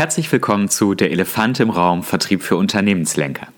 Herzlich 0.00 0.32
willkommen 0.32 0.70
zu 0.70 0.94
Der 0.94 1.10
Elefant 1.10 1.60
im 1.60 1.68
Raum 1.68 2.02
Vertrieb 2.02 2.42
für 2.42 2.56
Unternehmenslenker. 2.56 3.48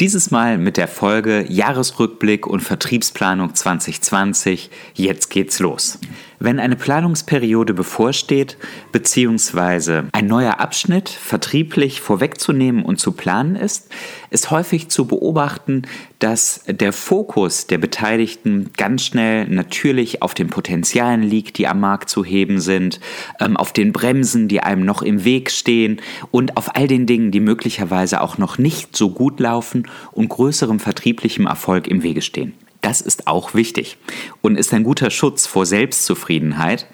Dieses 0.00 0.32
Mal 0.32 0.58
mit 0.58 0.76
der 0.76 0.88
Folge 0.88 1.44
Jahresrückblick 1.48 2.48
und 2.48 2.62
Vertriebsplanung 2.62 3.54
2020. 3.54 4.70
Jetzt 4.94 5.30
geht's 5.30 5.60
los. 5.60 6.00
Wenn 6.40 6.60
eine 6.60 6.76
Planungsperiode 6.76 7.74
bevorsteht, 7.74 8.56
beziehungsweise 8.92 10.08
ein 10.12 10.26
neuer 10.26 10.60
Abschnitt 10.60 11.08
vertrieblich 11.08 12.00
vorwegzunehmen 12.00 12.84
und 12.84 13.00
zu 13.00 13.12
planen 13.12 13.56
ist, 13.56 13.90
ist 14.30 14.52
häufig 14.52 14.88
zu 14.88 15.06
beobachten, 15.06 15.82
dass 16.20 16.62
der 16.68 16.92
Fokus 16.92 17.66
der 17.66 17.78
Beteiligten 17.78 18.70
ganz 18.76 19.04
schnell 19.04 19.48
natürlich 19.48 20.22
auf 20.22 20.34
den 20.34 20.48
Potenzialen 20.48 21.22
liegt, 21.22 21.58
die 21.58 21.66
am 21.66 21.80
Markt 21.80 22.08
zu 22.08 22.24
heben 22.24 22.60
sind, 22.60 23.00
ähm, 23.40 23.56
auf 23.56 23.72
den 23.72 23.92
Bremsen, 23.92 24.46
die 24.46 24.60
einem 24.60 24.84
noch 24.84 25.02
im 25.02 25.24
Weg 25.24 25.50
stehen 25.50 26.00
und 26.30 26.56
auf 26.56 26.76
all 26.76 26.86
den 26.86 27.06
Dingen, 27.06 27.32
die 27.32 27.40
möglicherweise 27.40 28.20
auch 28.20 28.38
noch 28.38 28.58
nicht 28.58 28.96
so 28.96 29.10
gut 29.10 29.40
laufen 29.40 29.88
und 30.12 30.28
größerem 30.28 30.78
vertrieblichem 30.78 31.46
Erfolg 31.46 31.88
im 31.88 32.04
Wege 32.04 32.22
stehen. 32.22 32.54
Das 32.80 33.00
ist 33.00 33.26
auch 33.26 33.54
wichtig 33.54 33.98
und 34.40 34.56
ist 34.56 34.72
ein 34.72 34.84
guter 34.84 35.10
Schutz 35.10 35.46
vor 35.48 35.66
Selbstzufriedenheit. 35.66 36.86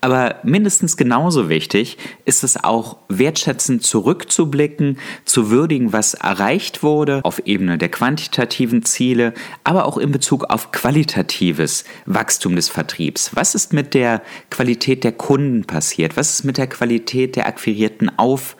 Aber 0.00 0.36
mindestens 0.42 0.96
genauso 0.96 1.48
wichtig 1.48 1.96
ist 2.24 2.42
es 2.42 2.62
auch 2.62 2.96
wertschätzend 3.08 3.84
zurückzublicken, 3.84 4.98
zu 5.24 5.50
würdigen, 5.50 5.92
was 5.92 6.14
erreicht 6.14 6.82
wurde 6.82 7.20
auf 7.22 7.40
Ebene 7.46 7.78
der 7.78 7.88
quantitativen 7.88 8.84
Ziele, 8.84 9.32
aber 9.62 9.86
auch 9.86 9.96
in 9.96 10.10
Bezug 10.10 10.44
auf 10.44 10.72
qualitatives 10.72 11.84
Wachstum 12.04 12.56
des 12.56 12.68
Vertriebs. 12.68 13.30
Was 13.34 13.54
ist 13.54 13.72
mit 13.72 13.94
der 13.94 14.22
Qualität 14.50 15.04
der 15.04 15.12
Kunden 15.12 15.64
passiert? 15.64 16.16
Was 16.16 16.30
ist 16.30 16.44
mit 16.44 16.58
der 16.58 16.66
Qualität 16.66 17.36
der 17.36 17.46
akquirierten 17.46 18.18
Auf 18.18 18.56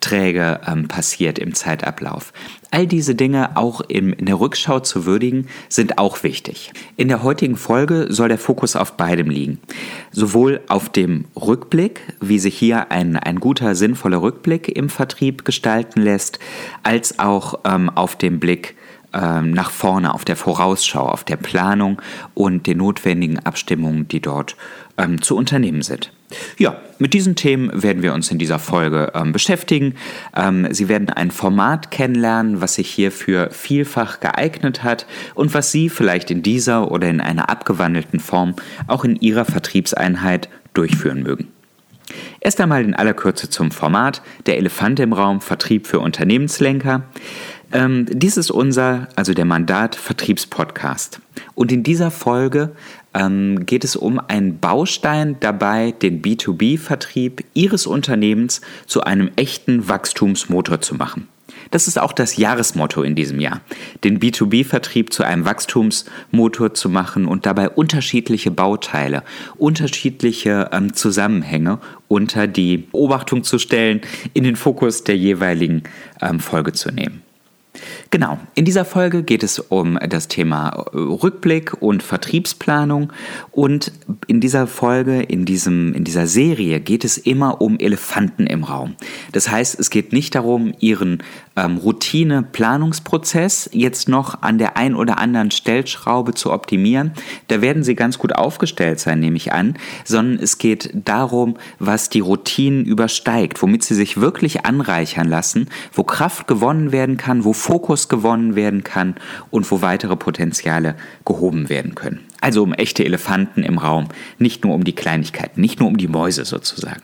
Träge 0.00 0.60
ähm, 0.66 0.88
passiert 0.88 1.38
im 1.38 1.54
Zeitablauf. 1.54 2.32
All 2.70 2.86
diese 2.86 3.14
Dinge 3.14 3.56
auch 3.56 3.80
im, 3.80 4.12
in 4.12 4.26
der 4.26 4.38
Rückschau 4.38 4.80
zu 4.80 5.06
würdigen, 5.06 5.48
sind 5.68 5.98
auch 5.98 6.22
wichtig. 6.22 6.72
In 6.96 7.08
der 7.08 7.22
heutigen 7.22 7.56
Folge 7.56 8.06
soll 8.10 8.28
der 8.28 8.38
Fokus 8.38 8.76
auf 8.76 8.96
beidem 8.96 9.30
liegen. 9.30 9.58
Sowohl 10.12 10.60
auf 10.68 10.90
dem 10.90 11.24
Rückblick, 11.34 12.00
wie 12.20 12.38
sich 12.38 12.58
hier 12.58 12.90
ein, 12.92 13.16
ein 13.16 13.40
guter, 13.40 13.74
sinnvoller 13.74 14.20
Rückblick 14.20 14.68
im 14.68 14.90
Vertrieb 14.90 15.44
gestalten 15.44 16.02
lässt, 16.02 16.38
als 16.82 17.18
auch 17.18 17.60
ähm, 17.64 17.88
auf 17.88 18.16
dem 18.16 18.38
Blick 18.38 18.76
ähm, 19.14 19.52
nach 19.52 19.70
vorne, 19.70 20.12
auf 20.12 20.24
der 20.24 20.36
Vorausschau, 20.36 21.06
auf 21.08 21.24
der 21.24 21.36
Planung 21.36 22.00
und 22.34 22.66
den 22.66 22.78
notwendigen 22.78 23.38
Abstimmungen, 23.38 24.06
die 24.08 24.20
dort 24.20 24.56
ähm, 24.98 25.22
zu 25.22 25.36
unternehmen 25.36 25.82
sind. 25.82 26.12
Ja, 26.58 26.76
mit 26.98 27.14
diesen 27.14 27.36
Themen 27.36 27.70
werden 27.82 28.02
wir 28.02 28.12
uns 28.12 28.30
in 28.30 28.38
dieser 28.38 28.58
Folge 28.58 29.12
ähm, 29.14 29.32
beschäftigen. 29.32 29.94
Ähm, 30.36 30.66
Sie 30.70 30.88
werden 30.88 31.08
ein 31.08 31.30
Format 31.30 31.90
kennenlernen, 31.90 32.60
was 32.60 32.74
sich 32.74 32.90
hierfür 32.90 33.50
vielfach 33.50 34.20
geeignet 34.20 34.82
hat 34.82 35.06
und 35.34 35.54
was 35.54 35.72
Sie 35.72 35.88
vielleicht 35.88 36.30
in 36.30 36.42
dieser 36.42 36.90
oder 36.90 37.08
in 37.08 37.20
einer 37.20 37.48
abgewandelten 37.48 38.20
Form 38.20 38.54
auch 38.86 39.04
in 39.04 39.16
Ihrer 39.16 39.46
Vertriebseinheit 39.46 40.50
durchführen 40.74 41.22
mögen. 41.22 41.48
Erst 42.40 42.60
einmal 42.60 42.84
in 42.84 42.94
aller 42.94 43.14
Kürze 43.14 43.50
zum 43.50 43.70
Format. 43.70 44.22
Der 44.46 44.56
Elefant 44.56 45.00
im 45.00 45.12
Raum, 45.12 45.40
Vertrieb 45.40 45.86
für 45.86 46.00
Unternehmenslenker. 46.00 47.02
Ähm, 47.72 48.06
dies 48.08 48.36
ist 48.36 48.50
unser, 48.50 49.08
also 49.14 49.34
der 49.34 49.44
Mandat 49.44 49.94
Vertriebspodcast. 49.94 51.20
Und 51.54 51.70
in 51.70 51.82
dieser 51.82 52.10
Folge 52.10 52.72
ähm, 53.14 53.66
geht 53.66 53.84
es 53.84 53.96
um 53.96 54.20
einen 54.20 54.58
Baustein 54.58 55.36
dabei, 55.40 55.92
den 55.92 56.22
B2B-Vertrieb 56.22 57.44
Ihres 57.54 57.86
Unternehmens 57.86 58.60
zu 58.86 59.02
einem 59.02 59.30
echten 59.36 59.88
Wachstumsmotor 59.88 60.80
zu 60.80 60.94
machen. 60.94 61.28
Das 61.70 61.88
ist 61.88 61.98
auch 61.98 62.12
das 62.12 62.36
Jahresmotto 62.36 63.02
in 63.02 63.14
diesem 63.14 63.40
Jahr, 63.40 63.60
den 64.04 64.20
B2B-Vertrieb 64.20 65.12
zu 65.12 65.22
einem 65.22 65.44
Wachstumsmotor 65.44 66.74
zu 66.74 66.88
machen 66.88 67.26
und 67.26 67.46
dabei 67.46 67.68
unterschiedliche 67.68 68.50
Bauteile, 68.50 69.22
unterschiedliche 69.56 70.70
ähm, 70.72 70.94
Zusammenhänge 70.94 71.78
unter 72.06 72.46
die 72.46 72.78
Beobachtung 72.78 73.44
zu 73.44 73.58
stellen, 73.58 74.00
in 74.34 74.44
den 74.44 74.56
Fokus 74.56 75.04
der 75.04 75.16
jeweiligen 75.16 75.82
ähm, 76.22 76.40
Folge 76.40 76.72
zu 76.72 76.90
nehmen. 76.90 77.22
Genau, 78.10 78.38
in 78.54 78.64
dieser 78.64 78.84
Folge 78.84 79.22
geht 79.22 79.42
es 79.42 79.58
um 79.58 79.98
das 80.08 80.28
Thema 80.28 80.86
äh, 80.92 80.98
Rückblick 80.98 81.80
und 81.80 82.02
Vertriebsplanung 82.02 83.12
und 83.50 83.92
in 84.26 84.40
dieser 84.40 84.66
Folge, 84.66 85.22
in, 85.22 85.44
diesem, 85.44 85.94
in 85.94 86.04
dieser 86.04 86.26
Serie 86.26 86.80
geht 86.80 87.04
es 87.04 87.18
immer 87.18 87.60
um 87.60 87.78
Elefanten 87.78 88.46
im 88.46 88.64
Raum. 88.64 88.96
Das 89.32 89.50
heißt, 89.50 89.78
es 89.78 89.90
geht 89.90 90.12
nicht 90.12 90.34
darum, 90.34 90.72
Ihren 90.80 91.22
ähm, 91.58 91.78
Routine-Planungsprozess 91.78 93.70
jetzt 93.72 94.08
noch 94.08 94.42
an 94.42 94.58
der 94.58 94.76
ein 94.76 94.94
oder 94.94 95.18
anderen 95.18 95.50
Stellschraube 95.50 96.34
zu 96.34 96.52
optimieren. 96.52 97.12
Da 97.48 97.60
werden 97.60 97.82
Sie 97.82 97.94
ganz 97.94 98.18
gut 98.18 98.34
aufgestellt 98.34 99.00
sein, 99.00 99.20
nehme 99.20 99.36
ich 99.36 99.52
an, 99.52 99.74
sondern 100.04 100.42
es 100.42 100.58
geht 100.58 100.90
darum, 100.94 101.56
was 101.78 102.08
die 102.08 102.20
Routinen 102.20 102.84
übersteigt, 102.84 103.60
womit 103.62 103.84
Sie 103.84 103.94
sich 103.94 104.20
wirklich 104.20 104.64
anreichern 104.64 105.28
lassen, 105.28 105.68
wo 105.92 106.04
Kraft 106.04 106.46
gewonnen 106.46 106.92
werden 106.92 107.16
kann, 107.16 107.44
wo 107.44 107.52
Fokus 107.52 108.08
gewonnen 108.08 108.54
werden 108.54 108.84
kann 108.84 109.16
und 109.50 109.70
wo 109.70 109.82
weitere 109.82 110.16
Potenziale 110.16 110.94
gehoben 111.24 111.68
werden 111.68 111.94
können. 111.94 112.20
Also 112.40 112.62
um 112.62 112.72
echte 112.72 113.04
Elefanten 113.04 113.62
im 113.64 113.78
Raum, 113.78 114.08
nicht 114.38 114.64
nur 114.64 114.74
um 114.74 114.84
die 114.84 114.94
Kleinigkeiten, 114.94 115.60
nicht 115.60 115.80
nur 115.80 115.88
um 115.88 115.96
die 115.96 116.08
Mäuse 116.08 116.44
sozusagen. 116.44 117.02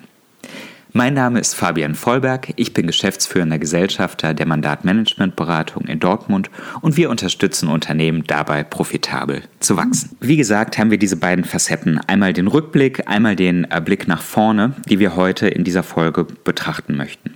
Mein 0.97 1.15
Name 1.15 1.41
ist 1.41 1.55
Fabian 1.55 1.97
Vollberg, 1.97 2.53
ich 2.55 2.73
bin 2.73 2.87
geschäftsführender 2.87 3.59
Gesellschafter 3.59 4.33
der 4.33 4.47
Mandatmanagementberatung 4.47 5.87
in 5.89 5.99
Dortmund 5.99 6.51
und 6.83 6.97
wir 6.97 7.11
unterstützen 7.11 7.69
Unternehmen 7.69 8.23
dabei, 8.29 8.63
profitabel 8.63 9.43
zu 9.59 9.77
wachsen. 9.77 10.17
Wie 10.21 10.37
gesagt, 10.37 10.79
haben 10.79 10.93
wir 10.93 10.99
diese 10.99 11.17
beiden 11.17 11.45
Facetten, 11.45 11.99
einmal 12.07 12.33
den 12.33 12.47
Rückblick, 12.47 13.09
einmal 13.09 13.35
den 13.35 13.69
äh, 13.73 13.81
Blick 13.85 14.07
nach 14.07 14.23
vorne, 14.23 14.75
die 14.89 15.01
wir 15.01 15.17
heute 15.17 15.49
in 15.49 15.65
dieser 15.65 15.83
Folge 15.83 16.29
betrachten 16.45 16.97
möchten. 16.97 17.35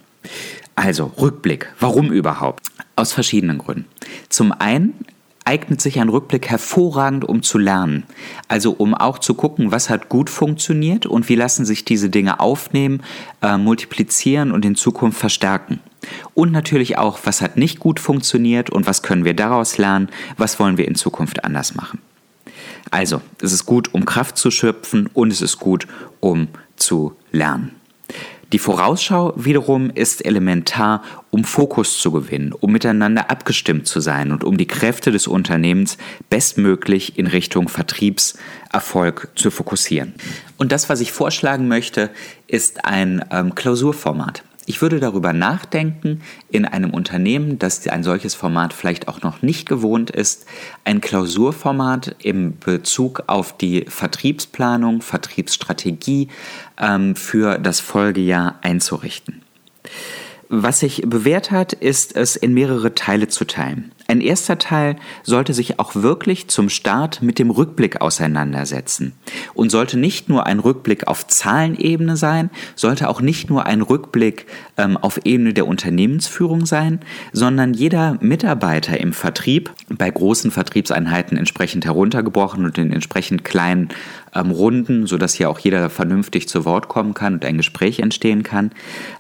Also 0.77 1.13
Rückblick, 1.19 1.67
warum 1.81 2.13
überhaupt? 2.13 2.63
Aus 2.95 3.13
verschiedenen 3.13 3.59
Gründen. 3.59 3.87
Zum 4.29 4.53
einen 4.53 4.95
eignet 5.49 5.81
sich 5.81 5.99
ein 5.99 6.11
Rückblick 6.11 6.51
hervorragend, 6.51 7.25
um 7.25 7.43
zu 7.43 7.57
lernen. 7.57 8.03
Also 8.49 8.73
um 8.73 8.93
auch 8.93 9.19
zu 9.19 9.33
gucken, 9.33 9.73
was 9.73 9.89
hat 9.89 10.11
gut 10.11 10.29
funktioniert 10.29 11.07
und 11.07 11.31
wie 11.31 11.37
lassen 11.37 11.65
sich 11.65 11.87
diese 11.87 12.11
Dinge 12.11 12.39
aufnehmen, 12.39 13.03
äh, 13.41 13.57
multiplizieren 13.57 14.53
und 14.53 14.67
in 14.67 14.75
Zukunft 14.75 15.19
verstärken. 15.19 15.81
Und 16.35 16.53
natürlich 16.53 16.99
auch, 16.99 17.21
was 17.25 17.41
hat 17.41 17.57
nicht 17.57 17.81
gut 17.81 17.99
funktioniert 17.99 18.69
und 18.69 18.87
was 18.87 19.03
können 19.03 19.25
wir 19.25 19.33
daraus 19.33 19.79
lernen, 19.79 20.11
was 20.37 20.61
wollen 20.61 20.77
wir 20.77 20.87
in 20.87 20.97
Zukunft 20.97 21.43
anders 21.45 21.75
machen. 21.75 21.99
Also, 22.91 23.23
es 23.41 23.53
ist 23.53 23.65
gut, 23.65 23.95
um 23.95 24.05
Kraft 24.05 24.37
zu 24.37 24.51
schöpfen 24.51 25.09
und 25.15 25.33
es 25.33 25.41
ist 25.41 25.59
gut, 25.59 25.87
um 26.21 26.49
zu 26.77 27.17
lernen. 27.33 27.75
Die 28.53 28.59
Vorausschau 28.59 29.35
wiederum 29.37 29.91
ist 29.91 30.25
elementar, 30.25 31.03
um 31.31 31.45
Fokus 31.45 31.99
zu 31.99 32.11
gewinnen, 32.13 32.53
um 32.53 32.73
miteinander 32.73 33.31
abgestimmt 33.31 33.87
zu 33.87 34.01
sein 34.01 34.33
und 34.33 34.45
um 34.45 34.57
die 34.57 34.67
Kräfte 34.67 35.11
des 35.11 35.27
Unternehmens 35.27 35.99
bestmöglich 36.31 37.19
in 37.19 37.27
Richtung 37.27 37.69
Vertriebserfolg 37.69 39.29
zu 39.35 39.51
fokussieren. 39.51 40.15
Und 40.57 40.73
das, 40.73 40.89
was 40.89 41.01
ich 41.01 41.13
vorschlagen 41.13 41.69
möchte, 41.69 42.11
ist 42.47 42.85
ein 42.85 43.25
ähm, 43.31 43.55
Klausurformat. 43.55 44.43
Ich 44.69 44.83
würde 44.83 45.01
darüber 45.01 45.33
nachdenken, 45.33 46.21
in 46.51 46.67
einem 46.67 46.91
Unternehmen, 46.91 47.59
das 47.59 47.87
ein 47.89 48.03
solches 48.03 48.35
Format 48.35 48.75
vielleicht 48.75 49.09
auch 49.09 49.23
noch 49.23 49.41
nicht 49.41 49.67
gewohnt 49.67 50.11
ist, 50.11 50.45
ein 50.85 51.01
Klausurformat 51.01 52.17
im 52.19 52.59
Bezug 52.59 53.23
auf 53.29 53.57
die 53.57 53.87
Vertriebsplanung, 53.89 55.01
Vertriebsstrategie 55.01 56.29
ähm, 56.79 57.17
für 57.17 57.57
das 57.57 57.81
Folgejahr 57.81 58.59
einzurichten. 58.61 59.41
Was 60.49 60.81
sich 60.81 61.03
bewährt 61.07 61.51
hat, 61.51 61.73
ist 61.73 62.17
es 62.17 62.37
in 62.37 62.55
mehrere 62.55 62.95
Teile 62.95 63.29
zu 63.29 63.45
teilen. 63.45 63.93
Ein 64.11 64.23
erster 64.23 64.57
Teil 64.57 64.97
sollte 65.23 65.53
sich 65.53 65.79
auch 65.79 65.95
wirklich 65.95 66.49
zum 66.49 66.71
Start 66.71 67.21
mit 67.21 67.39
dem 67.39 67.51
Rückblick 67.51 68.01
auseinandersetzen 68.01 69.13
und 69.53 69.69
sollte 69.69 69.99
nicht 69.99 70.31
nur 70.31 70.47
ein 70.47 70.61
Rückblick 70.61 71.07
auf 71.07 71.27
Zahlenebene 71.27 72.17
sein, 72.17 72.49
sollte 72.75 73.11
auch 73.11 73.21
nicht 73.21 73.51
nur 73.51 73.67
ein 73.67 73.83
Rückblick 73.83 74.47
ähm, 74.79 74.97
auf 74.97 75.27
Ebene 75.27 75.53
der 75.53 75.67
Unternehmensführung 75.67 76.65
sein, 76.65 77.01
sondern 77.35 77.75
jeder 77.75 78.17
Mitarbeiter 78.23 78.99
im 78.99 79.13
Vertrieb, 79.13 79.71
bei 79.91 80.11
großen 80.11 80.53
Vertriebseinheiten 80.53 81.37
entsprechend 81.37 81.85
heruntergebrochen 81.85 82.65
und 82.65 82.79
in 82.79 82.95
entsprechend 82.95 83.45
kleinen 83.45 83.91
ähm, 84.35 84.51
Runden, 84.51 85.07
sodass 85.07 85.35
hier 85.35 85.51
auch 85.51 85.59
jeder 85.59 85.91
vernünftig 85.91 86.49
zu 86.49 86.65
Wort 86.65 86.89
kommen 86.89 87.13
kann 87.13 87.35
und 87.35 87.45
ein 87.45 87.59
Gespräch 87.59 88.01
entstehen 88.01 88.43
kann. 88.43 88.71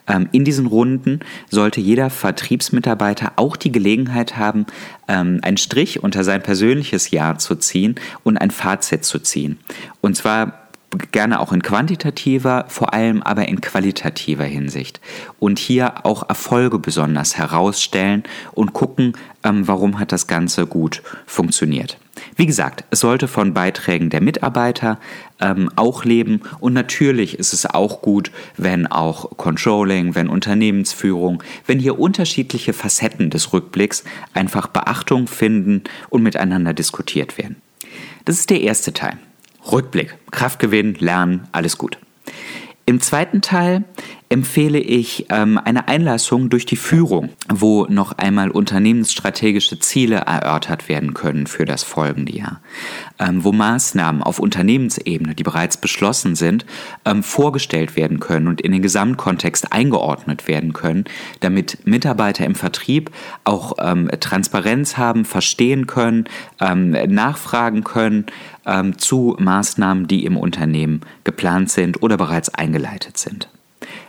Ähm, 0.06 0.30
in 0.32 0.44
diesen 0.44 0.64
Runden 0.64 1.20
sollte 1.50 1.82
jeder 1.82 2.08
Vertriebsmitarbeiter 2.08 3.32
auch 3.36 3.56
die 3.56 3.72
Gelegenheit 3.72 4.38
haben, 4.38 4.64
ähm, 5.08 5.40
einen 5.42 5.56
Strich 5.56 6.02
unter 6.02 6.24
sein 6.24 6.42
persönliches 6.42 7.10
Jahr 7.10 7.38
zu 7.38 7.56
ziehen 7.56 7.96
und 8.24 8.36
ein 8.38 8.50
Fazit 8.50 9.04
zu 9.04 9.18
ziehen. 9.18 9.58
Und 10.00 10.16
zwar 10.16 10.68
gerne 11.12 11.40
auch 11.40 11.52
in 11.52 11.62
quantitativer, 11.62 12.64
vor 12.68 12.94
allem 12.94 13.22
aber 13.22 13.46
in 13.48 13.60
qualitativer 13.60 14.44
Hinsicht. 14.44 15.00
Und 15.38 15.58
hier 15.58 16.06
auch 16.06 16.28
Erfolge 16.28 16.78
besonders 16.78 17.36
herausstellen 17.36 18.22
und 18.52 18.72
gucken, 18.72 19.12
ähm, 19.44 19.68
warum 19.68 19.98
hat 19.98 20.12
das 20.12 20.26
Ganze 20.26 20.66
gut 20.66 21.02
funktioniert. 21.26 21.98
Wie 22.36 22.46
gesagt, 22.46 22.84
es 22.90 23.00
sollte 23.00 23.28
von 23.28 23.54
Beiträgen 23.54 24.10
der 24.10 24.20
Mitarbeiter 24.20 24.98
ähm, 25.40 25.70
auch 25.76 26.04
leben 26.04 26.42
und 26.60 26.72
natürlich 26.72 27.38
ist 27.38 27.52
es 27.52 27.66
auch 27.66 28.02
gut, 28.02 28.30
wenn 28.56 28.86
auch 28.86 29.36
Controlling, 29.36 30.14
wenn 30.14 30.28
Unternehmensführung, 30.28 31.42
wenn 31.66 31.78
hier 31.78 31.98
unterschiedliche 31.98 32.72
Facetten 32.72 33.30
des 33.30 33.52
Rückblicks 33.52 34.04
einfach 34.34 34.66
Beachtung 34.66 35.26
finden 35.26 35.84
und 36.08 36.22
miteinander 36.22 36.74
diskutiert 36.74 37.38
werden. 37.38 37.56
Das 38.24 38.38
ist 38.38 38.50
der 38.50 38.60
erste 38.60 38.92
Teil. 38.92 39.18
Rückblick, 39.70 40.16
Kraft 40.30 40.58
gewinnen, 40.58 40.96
lernen, 40.98 41.48
alles 41.52 41.78
gut. 41.78 41.98
Im 42.86 43.00
zweiten 43.00 43.42
Teil 43.42 43.84
empfehle 44.30 44.78
ich 44.78 45.26
ähm, 45.30 45.58
eine 45.62 45.88
Einlassung 45.88 46.50
durch 46.50 46.66
die 46.66 46.76
Führung, 46.76 47.30
wo 47.48 47.86
noch 47.88 48.12
einmal 48.12 48.50
unternehmensstrategische 48.50 49.78
Ziele 49.78 50.16
erörtert 50.16 50.88
werden 50.88 51.14
können 51.14 51.46
für 51.46 51.64
das 51.64 51.82
folgende 51.82 52.36
Jahr, 52.36 52.60
ähm, 53.18 53.42
wo 53.42 53.52
Maßnahmen 53.52 54.22
auf 54.22 54.38
Unternehmensebene, 54.38 55.34
die 55.34 55.42
bereits 55.42 55.78
beschlossen 55.78 56.36
sind, 56.36 56.66
ähm, 57.04 57.22
vorgestellt 57.22 57.96
werden 57.96 58.20
können 58.20 58.48
und 58.48 58.60
in 58.60 58.72
den 58.72 58.82
Gesamtkontext 58.82 59.72
eingeordnet 59.72 60.46
werden 60.46 60.74
können, 60.74 61.04
damit 61.40 61.86
Mitarbeiter 61.86 62.44
im 62.44 62.54
Vertrieb 62.54 63.10
auch 63.44 63.74
ähm, 63.80 64.10
Transparenz 64.20 64.98
haben, 64.98 65.24
verstehen 65.24 65.86
können, 65.86 66.24
ähm, 66.60 66.90
nachfragen 66.90 67.82
können 67.82 68.26
ähm, 68.66 68.98
zu 68.98 69.36
Maßnahmen, 69.38 70.06
die 70.06 70.26
im 70.26 70.36
Unternehmen 70.36 71.00
geplant 71.24 71.70
sind 71.70 72.02
oder 72.02 72.18
bereits 72.18 72.50
eingeleitet 72.50 73.16
sind. 73.16 73.48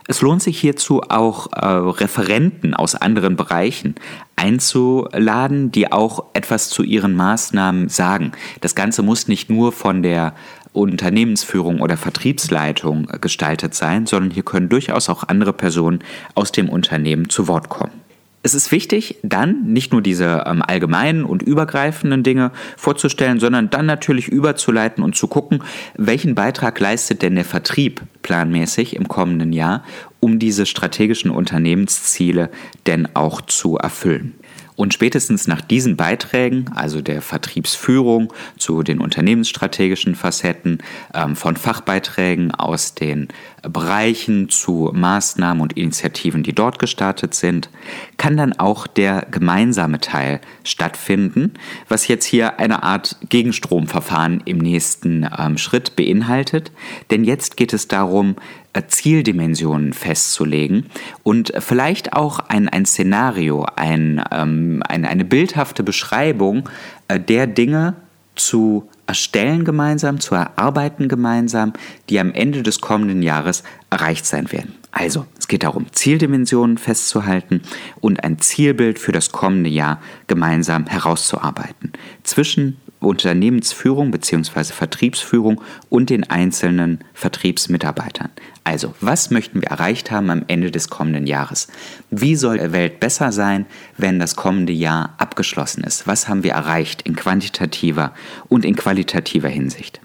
Es 0.06 0.20
lohnt 0.22 0.42
sich 0.42 0.58
hierzu 0.58 1.02
auch 1.02 1.52
äh, 1.52 1.66
Referenten 1.66 2.74
aus 2.74 2.94
anderen 2.94 3.36
Bereichen 3.36 3.94
einzuladen, 4.36 5.70
die 5.70 5.92
auch 5.92 6.24
etwas 6.32 6.68
zu 6.70 6.82
ihren 6.82 7.14
Maßnahmen 7.14 7.88
sagen. 7.88 8.32
Das 8.60 8.74
Ganze 8.74 9.02
muss 9.02 9.28
nicht 9.28 9.50
nur 9.50 9.72
von 9.72 10.02
der 10.02 10.34
Unternehmensführung 10.72 11.80
oder 11.80 11.96
Vertriebsleitung 11.96 13.08
gestaltet 13.20 13.74
sein, 13.74 14.06
sondern 14.06 14.30
hier 14.30 14.44
können 14.44 14.68
durchaus 14.68 15.08
auch 15.08 15.24
andere 15.24 15.52
Personen 15.52 16.00
aus 16.34 16.52
dem 16.52 16.68
Unternehmen 16.68 17.28
zu 17.28 17.48
Wort 17.48 17.68
kommen. 17.68 18.09
Es 18.42 18.54
ist 18.54 18.72
wichtig, 18.72 19.18
dann 19.22 19.64
nicht 19.64 19.92
nur 19.92 20.00
diese 20.00 20.44
ähm, 20.46 20.62
allgemeinen 20.66 21.24
und 21.24 21.42
übergreifenden 21.42 22.22
Dinge 22.22 22.52
vorzustellen, 22.78 23.38
sondern 23.38 23.68
dann 23.68 23.84
natürlich 23.84 24.28
überzuleiten 24.28 25.04
und 25.04 25.14
zu 25.14 25.26
gucken, 25.26 25.62
welchen 25.94 26.34
Beitrag 26.34 26.80
leistet 26.80 27.20
denn 27.20 27.34
der 27.34 27.44
Vertrieb 27.44 28.00
planmäßig 28.22 28.96
im 28.96 29.08
kommenden 29.08 29.52
Jahr, 29.52 29.84
um 30.20 30.38
diese 30.38 30.64
strategischen 30.64 31.30
Unternehmensziele 31.30 32.50
denn 32.86 33.14
auch 33.14 33.42
zu 33.42 33.76
erfüllen. 33.76 34.34
Und 34.80 34.94
spätestens 34.94 35.46
nach 35.46 35.60
diesen 35.60 35.98
Beiträgen, 35.98 36.70
also 36.74 37.02
der 37.02 37.20
Vertriebsführung 37.20 38.32
zu 38.56 38.82
den 38.82 39.00
unternehmensstrategischen 39.00 40.14
Facetten, 40.14 40.78
ähm, 41.12 41.36
von 41.36 41.56
Fachbeiträgen 41.56 42.54
aus 42.54 42.94
den 42.94 43.28
Bereichen 43.62 44.48
zu 44.48 44.90
Maßnahmen 44.92 45.62
und 45.62 45.76
Initiativen, 45.76 46.42
die 46.42 46.52
dort 46.52 46.78
gestartet 46.78 47.34
sind, 47.34 47.70
kann 48.16 48.36
dann 48.36 48.52
auch 48.54 48.86
der 48.86 49.26
gemeinsame 49.30 50.00
Teil 50.00 50.40
stattfinden, 50.64 51.54
was 51.88 52.08
jetzt 52.08 52.24
hier 52.24 52.58
eine 52.58 52.82
Art 52.82 53.16
Gegenstromverfahren 53.28 54.42
im 54.44 54.58
nächsten 54.58 55.28
ähm, 55.38 55.58
Schritt 55.58 55.96
beinhaltet. 55.96 56.72
Denn 57.10 57.24
jetzt 57.24 57.56
geht 57.56 57.72
es 57.72 57.88
darum, 57.88 58.36
äh, 58.72 58.82
Zieldimensionen 58.86 59.92
festzulegen 59.92 60.86
und 61.22 61.52
vielleicht 61.58 62.12
auch 62.12 62.38
ein, 62.38 62.68
ein 62.68 62.86
Szenario, 62.86 63.66
ein, 63.76 64.22
ähm, 64.30 64.82
eine, 64.88 65.08
eine 65.08 65.24
bildhafte 65.24 65.82
Beschreibung 65.82 66.68
äh, 67.08 67.18
der 67.18 67.46
Dinge 67.46 67.96
zu 68.36 68.88
erstellen 69.10 69.64
gemeinsam, 69.64 70.20
zu 70.20 70.36
erarbeiten 70.36 71.08
gemeinsam, 71.08 71.72
die 72.08 72.20
am 72.20 72.32
Ende 72.32 72.62
des 72.62 72.80
kommenden 72.80 73.22
Jahres 73.22 73.64
erreicht 73.90 74.24
sein 74.24 74.52
werden. 74.52 74.76
Also, 74.92 75.26
es 75.36 75.48
geht 75.48 75.64
darum, 75.64 75.86
Zieldimensionen 75.90 76.78
festzuhalten 76.78 77.62
und 77.98 78.22
ein 78.22 78.38
Zielbild 78.38 79.00
für 79.00 79.10
das 79.10 79.32
kommende 79.32 79.68
Jahr 79.68 80.00
gemeinsam 80.28 80.86
herauszuarbeiten. 80.86 81.90
Zwischen 82.22 82.76
Unternehmensführung 83.08 84.10
bzw. 84.10 84.64
Vertriebsführung 84.72 85.60
und 85.88 86.10
den 86.10 86.28
einzelnen 86.28 87.00
Vertriebsmitarbeitern. 87.14 88.30
Also, 88.62 88.94
was 89.00 89.30
möchten 89.30 89.62
wir 89.62 89.68
erreicht 89.68 90.10
haben 90.10 90.30
am 90.30 90.44
Ende 90.46 90.70
des 90.70 90.90
kommenden 90.90 91.26
Jahres? 91.26 91.68
Wie 92.10 92.36
soll 92.36 92.58
die 92.58 92.72
Welt 92.72 93.00
besser 93.00 93.32
sein, 93.32 93.66
wenn 93.96 94.18
das 94.18 94.36
kommende 94.36 94.72
Jahr 94.72 95.14
abgeschlossen 95.18 95.82
ist? 95.82 96.06
Was 96.06 96.28
haben 96.28 96.44
wir 96.44 96.52
erreicht 96.52 97.02
in 97.02 97.16
quantitativer 97.16 98.12
und 98.48 98.64
in 98.64 98.76
qualitativer 98.76 99.48
Hinsicht? 99.48 100.00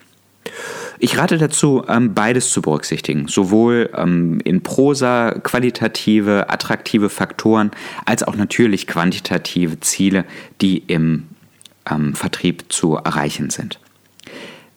Ich 1.00 1.18
rate 1.18 1.38
dazu, 1.38 1.84
ähm, 1.90 2.14
beides 2.14 2.50
zu 2.50 2.62
berücksichtigen, 2.62 3.28
sowohl 3.28 3.90
ähm, 3.96 4.40
in 4.44 4.64
Prosa 4.64 5.32
qualitative, 5.44 6.50
attraktive 6.50 7.10
Faktoren, 7.10 7.72
als 8.06 8.24
auch 8.24 8.36
natürlich 8.36 8.88
quantitative 8.88 9.80
Ziele, 9.82 10.24
die 10.62 10.78
im 10.78 11.28
ähm, 11.90 12.16
Vertrieb 12.16 12.66
zu 12.70 12.96
erreichen 12.96 13.50
sind. 13.50 13.80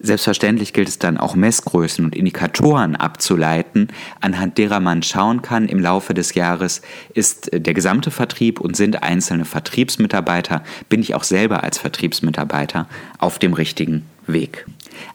Selbstverständlich 0.00 0.72
gilt 0.72 0.88
es 0.88 1.00
dann 1.00 1.18
auch 1.18 1.34
Messgrößen 1.34 2.04
und 2.04 2.14
Indikatoren 2.14 2.94
abzuleiten, 2.94 3.88
anhand 4.20 4.56
derer 4.56 4.78
man 4.78 5.02
schauen 5.02 5.42
kann, 5.42 5.66
im 5.66 5.80
Laufe 5.80 6.14
des 6.14 6.34
Jahres 6.34 6.82
ist 7.14 7.50
der 7.52 7.74
gesamte 7.74 8.12
Vertrieb 8.12 8.60
und 8.60 8.76
sind 8.76 9.02
einzelne 9.02 9.44
Vertriebsmitarbeiter, 9.44 10.62
bin 10.88 11.00
ich 11.00 11.16
auch 11.16 11.24
selber 11.24 11.64
als 11.64 11.78
Vertriebsmitarbeiter 11.78 12.86
auf 13.18 13.40
dem 13.40 13.54
richtigen 13.54 14.06
Weg. 14.28 14.66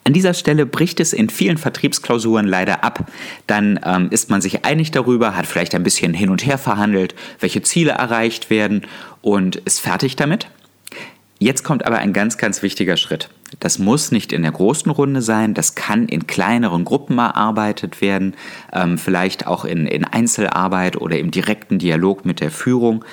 An 0.03 0.11
dieser 0.11 0.33
Stelle 0.33 0.65
bricht 0.65 0.99
es 0.99 1.13
in 1.13 1.29
vielen 1.29 1.57
Vertriebsklausuren 1.57 2.47
leider 2.47 2.83
ab. 2.83 3.09
Dann 3.47 3.79
ähm, 3.85 4.09
ist 4.11 4.29
man 4.29 4.41
sich 4.41 4.65
einig 4.65 4.91
darüber, 4.91 5.35
hat 5.35 5.45
vielleicht 5.45 5.75
ein 5.75 5.83
bisschen 5.83 6.13
hin 6.13 6.29
und 6.29 6.45
her 6.45 6.57
verhandelt, 6.57 7.15
welche 7.39 7.61
Ziele 7.61 7.91
erreicht 7.91 8.49
werden 8.49 8.81
und 9.21 9.57
ist 9.57 9.79
fertig 9.79 10.15
damit. 10.15 10.47
Jetzt 11.43 11.65
kommt 11.65 11.85
aber 11.85 11.97
ein 11.97 12.13
ganz, 12.13 12.37
ganz 12.37 12.63
wichtiger 12.63 12.95
Schritt. 12.95 13.27
Das 13.59 13.77
muss 13.77 14.13
nicht 14.13 14.31
in 14.31 14.43
der 14.43 14.53
großen 14.53 14.89
Runde 14.89 15.21
sein, 15.21 15.53
das 15.53 15.75
kann 15.75 16.07
in 16.07 16.25
kleineren 16.25 16.85
Gruppen 16.85 17.17
erarbeitet 17.17 17.99
werden, 17.99 18.35
ähm, 18.71 18.97
vielleicht 18.97 19.45
auch 19.45 19.65
in, 19.65 19.85
in 19.85 20.05
Einzelarbeit 20.05 20.95
oder 20.95 21.19
im 21.19 21.31
direkten 21.31 21.79
Dialog 21.79 22.23
mit 22.23 22.39
der 22.39 22.49
Führung, 22.49 23.03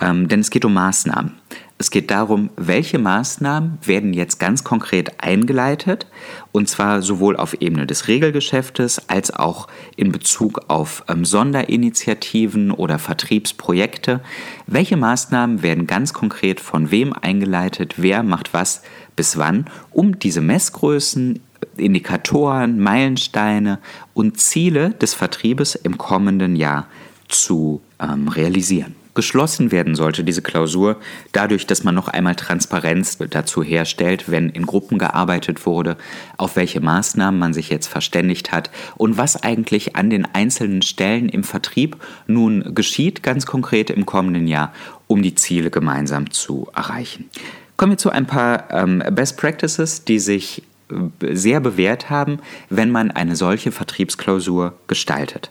ähm, 0.00 0.28
denn 0.28 0.38
es 0.38 0.50
geht 0.50 0.64
um 0.64 0.72
Maßnahmen. 0.72 1.39
Es 1.80 1.90
geht 1.90 2.10
darum, 2.10 2.50
welche 2.58 2.98
Maßnahmen 2.98 3.78
werden 3.82 4.12
jetzt 4.12 4.38
ganz 4.38 4.64
konkret 4.64 5.22
eingeleitet, 5.24 6.06
und 6.52 6.68
zwar 6.68 7.00
sowohl 7.00 7.38
auf 7.38 7.54
Ebene 7.54 7.86
des 7.86 8.06
Regelgeschäftes 8.06 9.08
als 9.08 9.32
auch 9.32 9.66
in 9.96 10.12
Bezug 10.12 10.60
auf 10.68 11.02
ähm, 11.08 11.24
Sonderinitiativen 11.24 12.70
oder 12.70 12.98
Vertriebsprojekte. 12.98 14.20
Welche 14.66 14.98
Maßnahmen 14.98 15.62
werden 15.62 15.86
ganz 15.86 16.12
konkret 16.12 16.60
von 16.60 16.90
wem 16.90 17.14
eingeleitet, 17.14 17.94
wer 17.96 18.22
macht 18.24 18.52
was 18.52 18.82
bis 19.16 19.38
wann, 19.38 19.64
um 19.90 20.18
diese 20.18 20.42
Messgrößen, 20.42 21.40
Indikatoren, 21.78 22.78
Meilensteine 22.78 23.78
und 24.12 24.38
Ziele 24.38 24.90
des 24.90 25.14
Vertriebes 25.14 25.76
im 25.76 25.96
kommenden 25.96 26.56
Jahr 26.56 26.88
zu 27.28 27.80
ähm, 27.98 28.28
realisieren 28.28 28.99
geschlossen 29.14 29.72
werden 29.72 29.94
sollte, 29.94 30.24
diese 30.24 30.42
Klausur, 30.42 30.96
dadurch, 31.32 31.66
dass 31.66 31.84
man 31.84 31.94
noch 31.94 32.08
einmal 32.08 32.36
Transparenz 32.36 33.18
dazu 33.30 33.62
herstellt, 33.62 34.30
wenn 34.30 34.48
in 34.50 34.66
Gruppen 34.66 34.98
gearbeitet 34.98 35.66
wurde, 35.66 35.96
auf 36.36 36.56
welche 36.56 36.80
Maßnahmen 36.80 37.38
man 37.38 37.52
sich 37.52 37.70
jetzt 37.70 37.88
verständigt 37.88 38.52
hat 38.52 38.70
und 38.96 39.16
was 39.16 39.42
eigentlich 39.42 39.96
an 39.96 40.10
den 40.10 40.26
einzelnen 40.26 40.82
Stellen 40.82 41.28
im 41.28 41.44
Vertrieb 41.44 41.96
nun 42.26 42.74
geschieht, 42.74 43.22
ganz 43.22 43.46
konkret 43.46 43.90
im 43.90 44.06
kommenden 44.06 44.46
Jahr, 44.46 44.72
um 45.06 45.22
die 45.22 45.34
Ziele 45.34 45.70
gemeinsam 45.70 46.30
zu 46.30 46.68
erreichen. 46.74 47.28
Kommen 47.76 47.92
wir 47.92 47.98
zu 47.98 48.10
ein 48.10 48.26
paar 48.26 48.70
ähm, 48.70 49.02
Best 49.12 49.38
Practices, 49.38 50.04
die 50.04 50.18
sich 50.18 50.62
äh, 50.90 51.34
sehr 51.34 51.60
bewährt 51.60 52.10
haben, 52.10 52.38
wenn 52.68 52.90
man 52.90 53.10
eine 53.10 53.36
solche 53.36 53.72
Vertriebsklausur 53.72 54.74
gestaltet. 54.86 55.50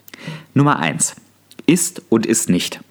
Nummer 0.53 0.79
eins 0.79 1.15
Ist 1.65 2.01
und 2.09 2.25
ist 2.25 2.49
nicht 2.49 2.81